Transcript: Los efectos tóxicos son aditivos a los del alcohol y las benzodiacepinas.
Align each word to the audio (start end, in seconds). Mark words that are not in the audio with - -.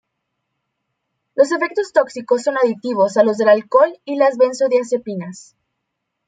Los 1.35 1.51
efectos 1.51 1.93
tóxicos 1.93 2.41
son 2.41 2.57
aditivos 2.57 3.17
a 3.17 3.23
los 3.23 3.37
del 3.37 3.49
alcohol 3.49 3.95
y 4.03 4.15
las 4.15 4.35
benzodiacepinas. 4.39 5.55